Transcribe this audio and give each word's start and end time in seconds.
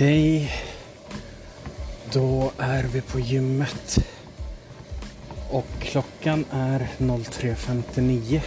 Okej. 0.00 0.52
Då 2.12 2.52
är 2.58 2.82
vi 2.82 3.00
på 3.00 3.20
gymmet. 3.20 3.98
Och 5.50 5.66
klockan 5.80 6.44
är 6.50 6.88
03.59. 6.98 8.40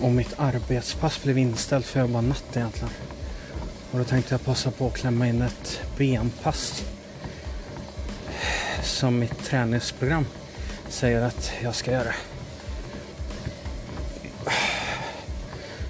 Och 0.00 0.10
mitt 0.10 0.34
arbetspass 0.38 1.22
blev 1.22 1.38
inställt 1.38 1.86
för 1.86 2.00
jag 2.00 2.08
jobbar 2.08 2.22
natt 2.22 2.56
egentligen. 2.56 2.94
Och 3.90 3.98
då 3.98 4.04
tänkte 4.04 4.34
jag 4.34 4.44
passa 4.44 4.70
på 4.70 4.86
att 4.86 4.94
klämma 4.94 5.28
in 5.28 5.42
ett 5.42 5.80
benpass. 5.96 6.84
Som 8.82 9.18
mitt 9.18 9.44
träningsprogram 9.44 10.26
säger 10.88 11.22
att 11.22 11.52
jag 11.62 11.74
ska 11.74 11.92
göra. 11.92 12.14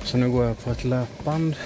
Så 0.05 0.17
nu 0.17 0.31
går 0.31 0.45
jag 0.45 0.59
på 0.59 0.71
ett 0.71 0.85
löpband. 0.85 1.57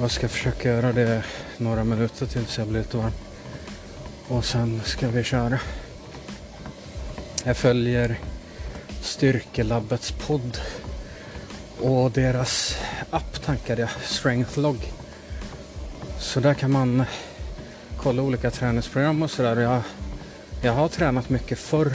Jag 0.00 0.10
ska 0.10 0.28
försöka 0.28 0.68
göra 0.68 0.92
det 0.92 1.24
några 1.56 1.84
minuter 1.84 2.26
tills 2.26 2.58
jag 2.58 2.66
blir 2.66 2.80
lite 2.80 2.96
varm. 2.96 3.12
Och 4.28 4.44
sen 4.44 4.80
ska 4.84 5.08
vi 5.08 5.24
köra. 5.24 5.58
Jag 7.44 7.56
följer 7.56 8.18
Styrkelabbets 9.00 10.12
podd 10.12 10.58
och 11.80 12.10
deras 12.10 12.78
app 13.10 13.42
tankade 13.44 13.80
jag, 13.80 13.90
Strengthlog. 13.90 14.92
Så 16.18 16.40
där 16.40 16.54
kan 16.54 16.70
man 16.70 17.04
kolla 17.96 18.22
olika 18.22 18.50
träningsprogram 18.50 19.22
och 19.22 19.30
sådär. 19.30 19.60
Jag, 19.60 19.82
jag 20.62 20.72
har 20.72 20.88
tränat 20.88 21.28
mycket 21.28 21.58
förr, 21.58 21.92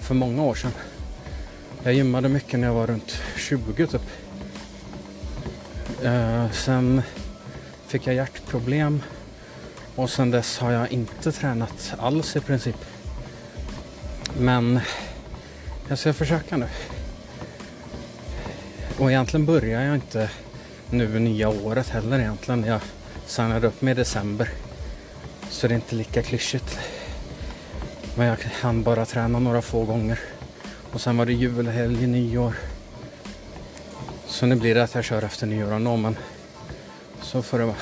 för 0.00 0.14
många 0.14 0.42
år 0.42 0.54
sedan. 0.54 0.72
Jag 1.82 1.94
gymmade 1.94 2.28
mycket 2.28 2.60
när 2.60 2.66
jag 2.66 2.74
var 2.74 2.86
runt 2.86 3.22
20 3.36 3.86
typ. 3.86 4.02
Uh, 6.04 6.50
sen 6.52 7.02
fick 7.86 8.06
jag 8.06 8.14
hjärtproblem 8.14 9.02
och 9.94 10.10
sen 10.10 10.30
dess 10.30 10.58
har 10.58 10.70
jag 10.70 10.92
inte 10.92 11.32
tränat 11.32 11.94
alls 11.98 12.36
i 12.36 12.40
princip. 12.40 12.76
Men 14.38 14.80
jag 15.88 15.98
ska 15.98 16.12
försöka 16.12 16.56
nu. 16.56 16.66
Och 18.98 19.10
egentligen 19.10 19.46
börjar 19.46 19.82
jag 19.82 19.94
inte 19.94 20.30
nu 20.90 21.18
nya 21.18 21.48
året 21.48 21.88
heller 21.88 22.18
egentligen. 22.18 22.64
Jag 22.64 22.80
signade 23.26 23.66
upp 23.66 23.82
mig 23.82 23.92
i 23.92 23.94
december. 23.94 24.50
Så 25.50 25.68
det 25.68 25.74
är 25.74 25.76
inte 25.76 25.94
lika 25.94 26.22
klyschigt. 26.22 26.78
Men 28.14 28.26
jag 28.26 28.36
hann 28.60 28.82
bara 28.82 29.06
träna 29.06 29.38
några 29.38 29.62
få 29.62 29.84
gånger. 29.84 30.18
Och 30.92 31.00
sen 31.00 31.16
var 31.16 31.26
det 31.26 31.32
julhelg, 31.32 32.06
nyår. 32.06 32.54
Så 34.26 34.46
nu 34.46 34.54
blir 34.56 34.74
det 34.74 34.84
att 34.84 34.94
jag 34.94 35.04
kör 35.04 35.22
efter 35.22 35.46
nyår 35.46 35.72
ändå 35.72 35.96
men 35.96 36.16
så 37.26 37.42
får 37.42 37.58
det 37.58 37.64
vara. 37.64 37.76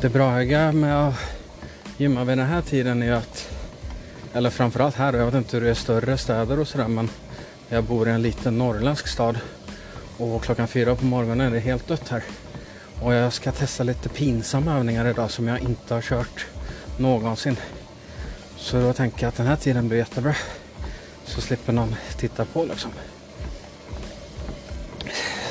Det 0.00 0.08
braiga 0.08 0.72
med 0.72 1.08
att 1.08 1.14
gymma 1.96 2.24
vid 2.24 2.38
den 2.38 2.46
här 2.46 2.62
tiden 2.62 3.02
är 3.02 3.12
att, 3.12 3.48
eller 4.32 4.50
framförallt 4.50 4.94
här, 4.94 5.12
jag 5.12 5.26
vet 5.26 5.34
inte 5.34 5.56
hur 5.56 5.64
det 5.64 5.68
är 5.68 5.72
i 5.72 5.74
större 5.74 6.18
städer 6.18 6.58
och 6.58 6.68
sådär 6.68 6.88
men 6.88 7.10
jag 7.68 7.84
bor 7.84 8.08
i 8.08 8.10
en 8.10 8.22
liten 8.22 8.58
norrländsk 8.58 9.06
stad 9.06 9.38
och 10.18 10.42
klockan 10.42 10.68
fyra 10.68 10.96
på 10.96 11.04
morgonen 11.04 11.40
är 11.40 11.50
det 11.50 11.60
helt 11.60 11.88
dött 11.88 12.08
här. 12.08 12.22
Och 13.02 13.14
jag 13.14 13.32
ska 13.32 13.52
testa 13.52 13.84
lite 13.84 14.08
pinsamma 14.08 14.78
övningar 14.78 15.06
idag 15.06 15.30
som 15.30 15.48
jag 15.48 15.60
inte 15.60 15.94
har 15.94 16.02
kört 16.02 16.46
någonsin. 16.98 17.56
Så 18.56 18.80
då 18.80 18.92
tänker 18.92 19.22
jag 19.22 19.28
att 19.28 19.36
den 19.36 19.46
här 19.46 19.56
tiden 19.56 19.88
blir 19.88 19.98
jättebra. 19.98 20.34
Så 21.24 21.40
slipper 21.40 21.72
någon 21.72 21.94
titta 22.16 22.44
på 22.44 22.64
liksom. 22.64 22.90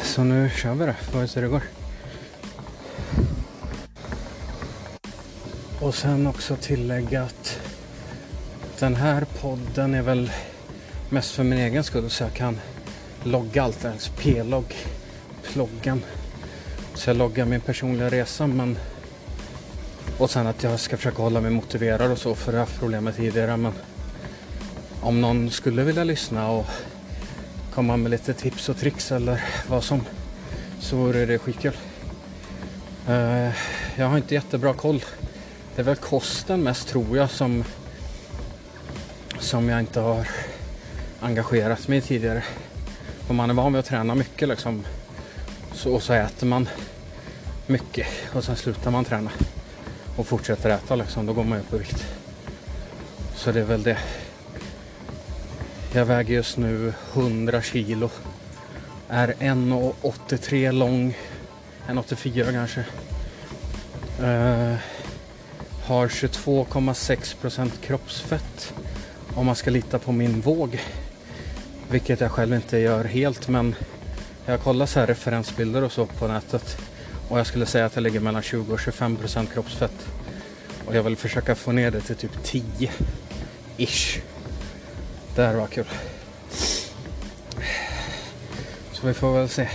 Så 0.03 0.23
nu 0.23 0.49
kör 0.49 0.73
vi 0.73 0.85
det, 0.85 0.93
får 0.93 1.19
vi 1.19 1.27
se 1.27 1.39
hur 1.39 1.47
det 1.47 1.51
går. 1.51 1.61
Och 5.79 5.95
sen 5.95 6.27
också 6.27 6.55
tillägga 6.55 7.23
att 7.23 7.59
den 8.79 8.95
här 8.95 9.25
podden 9.41 9.93
är 9.93 10.01
väl 10.01 10.31
mest 11.09 11.31
för 11.31 11.43
min 11.43 11.59
egen 11.59 11.83
skull 11.83 12.09
så 12.09 12.23
jag 12.23 12.33
kan 12.33 12.59
logga 13.23 13.63
allt, 13.63 13.85
alltså 13.85 14.11
p-logg, 14.17 14.75
ploggen. 15.43 16.03
Så 16.93 17.09
jag 17.09 17.17
loggar 17.17 17.45
min 17.45 17.61
personliga 17.61 18.09
resa 18.09 18.47
men 18.47 18.77
och 20.17 20.29
sen 20.29 20.47
att 20.47 20.63
jag 20.63 20.79
ska 20.79 20.97
försöka 20.97 21.21
hålla 21.21 21.41
mig 21.41 21.51
motiverad 21.51 22.11
och 22.11 22.17
så 22.17 22.35
för 22.35 22.53
jag 22.53 22.59
har 22.59 22.65
haft 22.65 22.79
problem 22.79 23.03
med 23.03 23.15
tidigare 23.15 23.57
men 23.57 23.73
om 25.01 25.21
någon 25.21 25.51
skulle 25.51 25.83
vilja 25.83 26.03
lyssna 26.03 26.49
och 26.49 26.65
komma 27.73 27.97
med 27.97 28.11
lite 28.11 28.33
tips 28.33 28.69
och 28.69 28.77
tricks 28.77 29.11
eller 29.11 29.43
vad 29.67 29.83
som 29.83 30.01
så 30.79 30.95
vore 30.95 31.25
det 31.25 31.39
skitkul. 31.39 31.77
Uh, 33.09 33.49
jag 33.95 34.07
har 34.07 34.17
inte 34.17 34.33
jättebra 34.33 34.73
koll. 34.73 35.03
Det 35.75 35.81
är 35.81 35.85
väl 35.85 35.95
kosten 35.95 36.63
mest 36.63 36.87
tror 36.87 37.17
jag 37.17 37.29
som 37.29 37.63
som 39.39 39.69
jag 39.69 39.79
inte 39.79 39.99
har 39.99 40.27
engagerat 41.19 41.87
mig 41.87 41.97
i 41.97 42.01
tidigare. 42.01 42.43
För 43.27 43.33
man 43.33 43.49
är 43.49 43.53
van 43.53 43.73
vid 43.73 43.79
att 43.79 43.85
träna 43.85 44.15
mycket 44.15 44.47
liksom. 44.47 44.85
Så, 45.73 45.93
och 45.93 46.03
så 46.03 46.13
äter 46.13 46.47
man 46.47 46.69
mycket 47.67 48.07
och 48.33 48.43
sen 48.43 48.55
slutar 48.55 48.91
man 48.91 49.05
träna 49.05 49.31
och 50.17 50.27
fortsätter 50.27 50.69
äta 50.69 50.95
liksom. 50.95 51.25
Då 51.25 51.33
går 51.33 51.43
man 51.43 51.59
upp 51.59 51.73
i 51.73 51.77
vikt. 51.77 52.05
Så 53.35 53.51
det 53.51 53.59
är 53.59 53.63
väl 53.63 53.83
det. 53.83 53.97
Jag 55.93 56.05
väger 56.05 56.33
just 56.33 56.57
nu 56.57 56.93
100 57.13 57.61
kilo. 57.61 58.09
Är 59.09 59.27
1,83 59.27 60.71
lång. 60.71 61.17
1,84 61.87 62.51
kanske. 62.51 62.79
Uh, 64.21 64.77
har 65.83 66.07
22,6% 66.07 67.71
kroppsfett. 67.81 68.73
Om 69.35 69.45
man 69.45 69.55
ska 69.55 69.71
lita 69.71 69.99
på 69.99 70.11
min 70.11 70.41
våg. 70.41 70.81
Vilket 71.89 72.21
jag 72.21 72.31
själv 72.31 72.53
inte 72.53 72.77
gör 72.77 73.05
helt 73.05 73.47
men 73.47 73.75
jag 74.45 74.61
kollar 74.61 74.85
så 74.85 74.99
här 74.99 75.07
referensbilder 75.07 75.83
och 75.83 75.91
så 75.91 76.05
på 76.05 76.27
nätet. 76.27 76.77
Och 77.29 77.39
jag 77.39 77.47
skulle 77.47 77.65
säga 77.65 77.85
att 77.85 77.95
jag 77.95 78.03
ligger 78.03 78.19
mellan 78.19 78.41
20 78.41 78.73
och 78.73 78.79
25% 78.79 79.53
kroppsfett. 79.53 80.07
Och 80.85 80.95
jag 80.95 81.03
vill 81.03 81.15
försöka 81.17 81.55
få 81.55 81.71
ner 81.71 81.91
det 81.91 82.01
till 82.01 82.15
typ 82.15 82.43
10 82.43 82.91
ish. 83.77 84.30
Det 85.35 85.41
här 85.41 85.55
var 85.55 85.67
kul. 85.67 85.85
Så 88.91 89.07
vi 89.07 89.13
får 89.13 89.33
väl 89.33 89.49
se. 89.49 89.69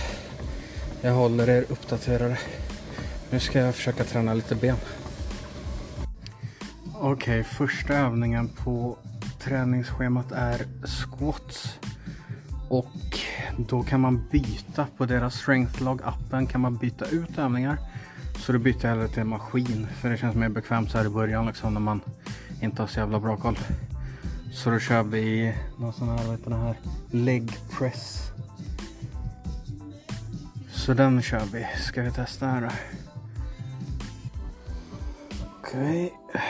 Jag 1.01 1.13
håller 1.13 1.49
er 1.49 1.65
uppdaterade. 1.69 2.37
Nu 3.29 3.39
ska 3.39 3.59
jag 3.59 3.75
försöka 3.75 4.03
träna 4.03 4.33
lite 4.33 4.55
ben. 4.55 4.75
Okej, 6.93 7.11
okay, 7.11 7.43
första 7.43 7.93
övningen 7.93 8.47
på 8.47 8.97
träningsschemat 9.39 10.31
är 10.31 10.65
squats. 10.85 11.79
Och 12.69 13.19
då 13.57 13.83
kan 13.83 14.01
man 14.01 14.27
byta 14.31 14.87
på 14.97 15.05
deras 15.05 15.35
strengthlog 15.35 16.01
appen 16.03 16.47
kan 16.47 16.61
man 16.61 16.77
byta 16.77 17.05
ut 17.05 17.37
övningar. 17.37 17.77
Så 18.37 18.51
då 18.51 18.59
byter 18.59 18.77
jag 18.81 18.89
hellre 18.89 19.07
till 19.07 19.23
maskin 19.23 19.87
för 20.01 20.09
det 20.09 20.17
känns 20.17 20.35
mer 20.35 20.49
bekvämt 20.49 20.91
så 20.91 20.97
här 20.97 21.05
i 21.05 21.09
början 21.09 21.47
liksom 21.47 21.73
när 21.73 21.81
man 21.81 22.01
inte 22.61 22.81
har 22.81 22.87
så 22.87 22.99
jävla 22.99 23.19
bra 23.19 23.37
koll. 23.37 23.57
Så 24.57 24.69
då 24.69 24.79
kör 24.79 25.03
vi 25.03 25.55
någon 25.77 25.93
sån 25.93 26.09
här, 26.09 26.17
vad 26.17 26.37
heter 26.37 26.49
den 26.49 26.61
här 26.61 26.75
leg 27.11 27.57
press. 27.71 28.31
Så 30.71 30.93
den 30.93 31.21
kör 31.21 31.43
vi. 31.53 31.67
Ska 31.87 32.01
vi 32.01 32.11
testa 32.11 32.47
här 32.47 32.61
då? 32.61 32.69
Okej. 35.59 36.13
Okay. 36.29 36.41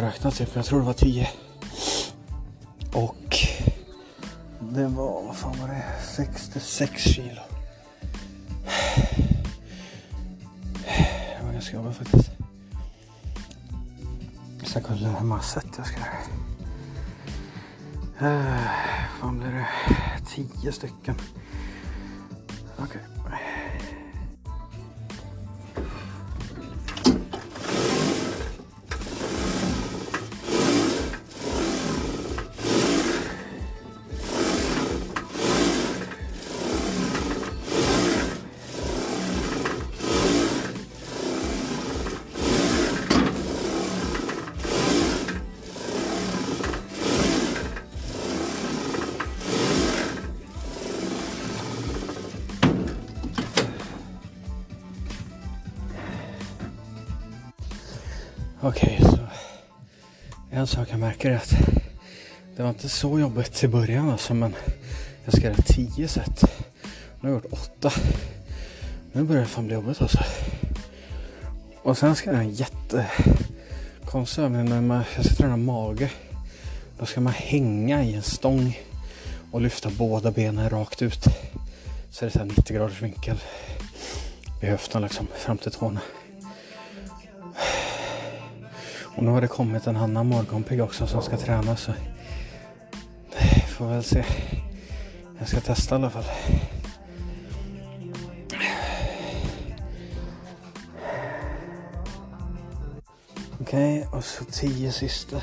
Glömde 0.00 0.06
jag 0.06 0.14
räkna 0.14 0.30
typ. 0.30 0.56
Jag 0.56 0.64
tror 0.64 0.80
det 0.80 0.86
var 0.86 0.92
10. 0.92 1.28
Och 2.92 3.36
det 4.60 4.86
var, 4.86 5.22
vad 5.22 5.36
fan 5.36 5.60
var 5.60 5.68
det? 5.68 5.84
66 6.02 7.02
kilo. 7.02 7.40
Det 11.38 11.44
var 11.44 11.52
ganska 11.52 11.76
jobbigt 11.76 11.96
faktiskt. 11.96 12.30
Jag 14.58 14.68
ska 14.68 14.80
kolla 14.80 15.08
hur 15.08 15.26
många 15.26 15.42
set 15.42 15.66
jag 15.76 15.86
ska 15.86 15.96
göra. 15.98 16.08
Uh, 18.22 18.68
fan 19.20 19.38
blir 19.38 19.52
det? 19.52 19.66
10 20.60 20.72
stycken. 20.72 21.14
Okej. 22.78 22.84
Okay. 22.84 23.15
Okej, 58.66 58.98
okay, 59.00 59.10
så 59.10 59.18
en 60.50 60.66
sak 60.66 60.88
jag 60.90 60.98
märker 60.98 61.30
är 61.30 61.36
att 61.36 61.54
det 62.56 62.62
var 62.62 62.70
inte 62.70 62.88
så 62.88 63.18
jobbigt 63.20 63.64
i 63.64 63.68
början 63.68 64.10
alltså, 64.10 64.34
men 64.34 64.54
jag 65.24 65.34
ska 65.34 65.44
göra 65.46 65.56
tio 65.56 66.08
set. 66.08 66.44
Nu 67.20 67.28
har 67.28 67.28
jag 67.28 67.34
gjort 67.34 67.52
åtta. 67.52 67.92
Nu 69.12 69.22
börjar 69.22 69.42
det 69.42 69.48
fan 69.48 69.66
bli 69.66 69.74
jobbigt 69.74 70.02
alltså. 70.02 70.18
Och 71.82 71.98
sen 71.98 72.16
ska 72.16 72.30
jag 72.30 72.34
göra 72.34 72.44
en 72.44 72.54
jättekonstig 72.54 74.42
övning 74.42 74.88
när 74.88 75.04
jag 75.16 75.24
ska 75.24 75.34
träna 75.34 75.56
mage. 75.56 76.10
Då 76.98 77.06
ska 77.06 77.20
man 77.20 77.32
hänga 77.32 78.04
i 78.04 78.14
en 78.14 78.22
stång 78.22 78.78
och 79.52 79.60
lyfta 79.60 79.90
båda 79.98 80.30
benen 80.30 80.70
rakt 80.70 81.02
ut. 81.02 81.24
Så 82.10 82.24
det 82.24 82.28
är 82.28 82.38
så 82.38 82.44
90 82.44 82.76
graders 82.76 83.02
vinkel 83.02 83.36
vid 84.60 84.70
höften 84.70 85.02
liksom 85.02 85.26
fram 85.36 85.58
till 85.58 85.72
tårna. 85.72 86.00
Och 89.16 89.22
nu 89.22 89.30
har 89.30 89.40
det 89.40 89.48
kommit 89.48 89.86
en 89.86 89.96
annan 89.96 90.26
morgonpigg 90.26 90.80
också 90.80 91.06
som 91.06 91.22
ska 91.22 91.36
träna 91.36 91.76
så 91.76 91.92
får 93.76 93.86
väl 93.86 94.04
se. 94.04 94.24
Jag 95.38 95.48
ska 95.48 95.60
testa 95.60 95.94
i 95.94 95.98
alla 95.98 96.10
fall. 96.10 96.24
Okej, 103.60 103.98
okay, 103.98 104.18
och 104.18 104.24
så 104.24 104.44
tio 104.44 104.92
sista. 104.92 105.42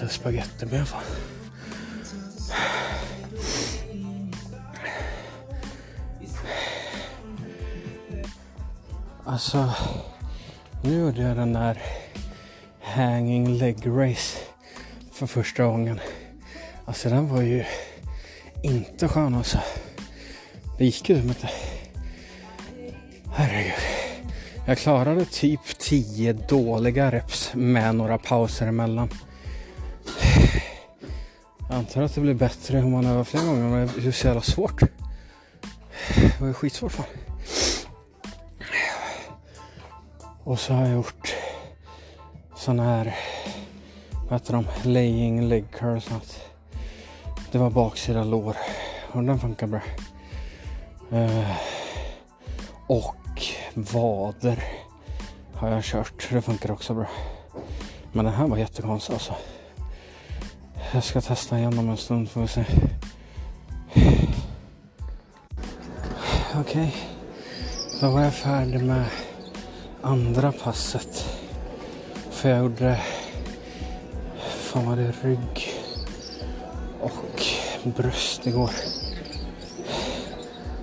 Alltså 0.00 0.20
spagettiben 0.20 0.86
fan. 0.86 1.02
Alltså, 9.24 9.72
nu 10.82 10.98
gjorde 11.00 11.22
jag 11.22 11.36
den 11.36 11.52
där 11.52 11.82
hanging 12.82 13.58
leg 13.58 13.76
race 13.86 14.38
för 15.12 15.26
första 15.26 15.64
gången. 15.64 16.00
Alltså 16.84 17.08
den 17.08 17.28
var 17.28 17.42
ju 17.42 17.64
inte 18.62 19.08
skön 19.08 19.34
alltså. 19.34 19.58
Det 20.78 20.84
gick 20.84 21.08
ju 21.08 21.16
inte. 21.16 21.50
Herregud. 23.32 23.72
Jag 24.66 24.78
klarade 24.78 25.24
typ 25.24 25.78
10 25.78 26.32
dåliga 26.32 27.10
reps 27.10 27.50
med 27.54 27.94
några 27.94 28.18
pauser 28.18 28.66
emellan. 28.66 29.08
Jag 31.68 31.78
antar 31.78 32.02
att 32.02 32.14
det 32.14 32.20
blir 32.20 32.34
bättre 32.34 32.82
om 32.82 32.92
man 32.92 33.06
övar 33.06 33.24
fler 33.24 33.46
gånger 33.46 33.68
men 33.68 33.90
det 33.96 34.06
är 34.06 34.12
så 34.12 34.26
jävla 34.26 34.42
svårt. 34.42 34.80
Det 36.14 36.40
var 36.40 36.46
ju 36.46 36.54
skitsvårt 36.54 36.92
fan. 36.92 37.06
Och 40.44 40.60
så 40.60 40.72
har 40.72 40.86
jag 40.86 40.94
gjort 40.94 41.34
sådana 42.56 42.84
här, 42.84 43.16
vad 44.28 44.40
heter 44.40 44.52
de, 44.52 44.66
laying 44.82 45.48
leg 45.48 45.64
curls. 45.72 46.10
Något. 46.10 46.40
Det 47.52 47.58
var 47.58 47.70
baksida 47.70 48.24
lår 48.24 48.56
och 49.12 49.22
den 49.22 49.38
funkar 49.38 49.66
bra. 49.66 49.80
Uh, 51.12 51.56
och 52.86 53.42
vader 53.74 54.64
har 55.54 55.70
jag 55.70 55.84
kört, 55.84 56.28
det 56.30 56.42
funkar 56.42 56.70
också 56.70 56.94
bra. 56.94 57.06
Men 58.12 58.24
den 58.24 58.34
här 58.34 58.46
var 58.46 58.56
jättekonstig 58.56 59.14
alltså. 59.14 59.34
Jag 60.92 61.04
ska 61.04 61.20
testa 61.20 61.58
igen 61.58 61.78
om 61.78 61.88
en 61.88 61.96
stund 61.96 62.30
får 62.30 62.40
vi 62.40 62.48
se. 62.48 62.64
Okej, 66.60 66.60
okay. 66.60 66.90
då 68.00 68.10
var 68.10 68.20
jag 68.20 68.34
färdig 68.34 68.84
med 68.84 69.04
andra 70.02 70.52
passet. 70.52 71.40
För 72.30 72.48
jag 72.48 72.58
gjorde, 72.58 73.00
fan 74.38 74.86
var 74.86 74.96
det 74.96 75.12
rygg 75.22 75.70
och 77.00 77.42
bröst 77.96 78.46
igår. 78.46 78.70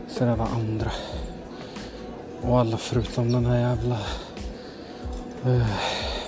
Så 0.07 0.25
det 0.25 0.35
var 0.35 0.47
andra. 0.47 0.91
Och 2.41 2.59
alla 2.59 2.77
förutom 2.77 3.31
den 3.31 3.45
här 3.45 3.59
jävla 3.59 3.99
uh, 5.45 5.67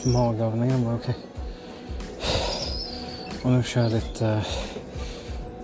magövningen 0.05 0.86
var 0.86 0.96
okej. 0.96 1.15
Okay. 1.15 1.26
Och 3.44 3.51
nu 3.51 3.63
kör 3.63 3.82
jag 3.84 3.91
lite 3.91 4.41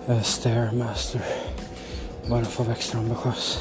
uh, 0.09 0.21
Stairmaster. 0.21 1.21
Bara 2.27 2.45
för 2.45 2.61
att 2.63 2.67
vara 2.67 2.77
extra 2.77 2.99
ambitiös. 2.99 3.57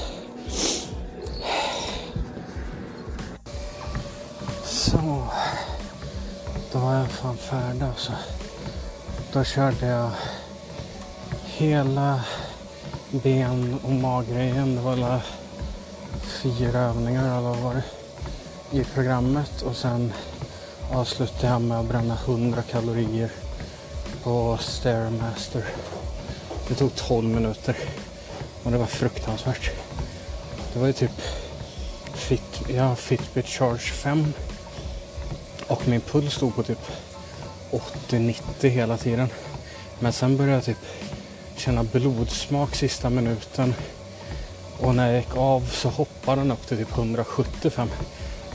Så. 4.64 5.26
Då 6.72 6.78
var 6.78 6.94
jag 6.94 7.10
fan 7.10 7.36
färdig 7.36 7.82
alltså. 7.82 8.12
Då 9.32 9.44
körde 9.44 9.86
jag 9.86 10.10
hela 11.44 12.20
ben 13.10 13.78
och 13.84 13.92
maggrejen. 13.92 14.76
Det 14.76 14.80
var 14.80 14.92
alla 14.92 15.22
fyra 16.42 16.78
övningar 16.78 17.22
eller 17.22 17.40
vad 17.40 17.58
var 17.58 17.74
det 17.74 17.84
i 18.78 18.84
programmet 18.84 19.62
och 19.62 19.76
sen 19.76 20.12
avslutade 20.92 21.52
jag 21.52 21.62
med 21.62 21.78
att 21.78 21.86
bränna 21.86 22.14
100 22.14 22.62
kalorier 22.62 23.30
på 24.22 24.58
Stairmaster. 24.60 25.64
Det 26.68 26.74
tog 26.74 26.94
12 26.94 27.28
minuter 27.28 27.76
och 28.62 28.70
det 28.70 28.78
var 28.78 28.86
fruktansvärt. 28.86 29.70
Det 30.72 30.78
var 30.78 30.86
ju 30.86 30.92
typ 30.92 31.20
Fit, 32.14 32.62
ja, 32.68 32.94
Fitbit 32.96 33.46
Charge 33.46 33.78
5 33.78 34.32
och 35.66 35.88
min 35.88 36.00
puls 36.00 36.34
stod 36.34 36.54
på 36.54 36.62
typ 36.62 36.78
80-90 37.70 38.68
hela 38.68 38.96
tiden. 38.96 39.28
Men 39.98 40.12
sen 40.12 40.36
började 40.36 40.56
jag 40.56 40.64
typ 40.64 40.86
känna 41.56 41.82
blodsmak 41.84 42.74
sista 42.74 43.10
minuten 43.10 43.74
och 44.80 44.94
när 44.94 45.06
jag 45.06 45.16
gick 45.16 45.36
av 45.36 45.70
så 45.72 45.88
hoppade 45.88 46.40
den 46.40 46.50
upp 46.50 46.66
till 46.66 46.76
typ 46.76 46.98
175. 46.98 47.90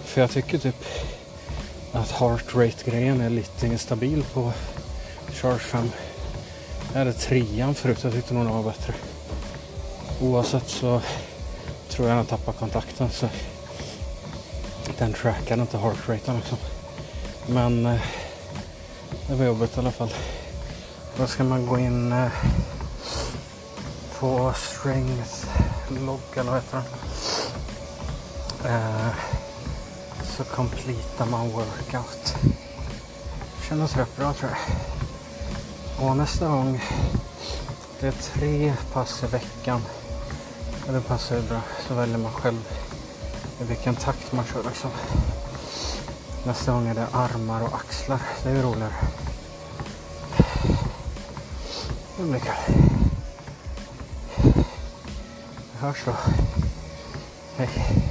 För 0.04 0.22
jag 0.22 0.32
tycker 0.32 0.58
typ 0.58 0.86
att 1.92 2.12
heart 2.12 2.56
rate 2.56 2.92
grejen 2.92 3.22
är 3.22 3.30
lite 3.30 3.68
instabil 3.68 4.26
på 4.34 4.54
Charge 5.42 5.60
5. 5.60 5.92
Jag 6.94 7.00
hade 7.00 7.14
trean 7.14 7.76
förut, 7.76 8.04
jag 8.04 8.14
tyckte 8.14 8.34
nog 8.34 8.46
den 8.46 8.54
var 8.54 8.64
bättre. 8.64 8.94
Oavsett 10.22 10.70
så 10.70 11.02
tror 11.90 12.08
jag 12.08 12.18
den 12.18 12.26
tappar 12.26 12.54
kontakten 12.54 13.10
så 13.10 13.30
den 14.98 15.14
trackar 15.14 15.58
inte 15.58 15.78
heartraten 15.78 16.36
liksom. 16.36 16.58
Men 17.48 17.86
eh, 17.86 18.02
det 19.28 19.36
var 19.36 19.46
jobbigt 19.46 19.78
i 19.78 19.80
alla 19.80 19.92
fall. 19.92 20.14
Då 21.18 21.28
ska 21.28 21.44
man 21.44 21.66
gå 21.66 21.80
in 21.80 22.12
eh, 22.12 22.32
på 24.20 24.54
strength 24.56 25.48
log 26.06 26.20
eller 26.36 26.52
vad 26.52 26.62
heter 26.62 26.82
den? 28.64 28.74
Eh, 28.74 29.10
så 30.38 30.44
completar 30.44 31.26
man 31.26 31.50
workout. 31.50 32.36
Kändes 33.70 33.98
rätt 33.98 34.16
bra 34.18 34.34
tror 34.34 34.52
jag. 34.52 34.60
Och 36.00 36.18
nästa 36.18 36.48
gång, 36.48 36.82
det 38.00 38.08
är 38.08 38.12
tre 38.12 38.74
pass 38.94 39.24
i 39.24 39.28
veckan. 39.28 39.82
Och 40.88 40.94
det 40.94 41.02
passar 41.02 41.36
ju 41.36 41.42
bra, 41.42 41.62
så 41.88 41.94
väljer 41.94 42.18
man 42.18 42.32
själv 42.32 42.68
i 43.62 43.64
vilken 43.64 43.96
takt 43.96 44.32
man 44.32 44.46
kör 44.46 44.64
liksom. 44.64 44.92
Nästa 46.46 46.72
gång 46.72 46.88
är 46.88 46.96
det 46.96 47.08
armar 47.12 47.62
och 47.62 47.76
axlar, 47.76 48.20
det 48.44 48.50
är 48.50 48.56
ju 48.56 48.62
roligare. 48.62 48.94
Det 52.18 52.24
blir 52.24 52.40
kul. 52.40 52.54
Vi 55.72 55.80
hörs 55.80 56.04
då. 56.06 56.14
Hej. 57.58 58.07